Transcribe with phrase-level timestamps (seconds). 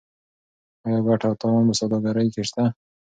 [0.85, 2.63] آیا ګټه او تاوان په سوداګرۍ کې شته؟